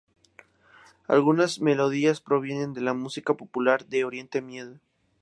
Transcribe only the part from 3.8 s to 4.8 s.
de Oriente Medio.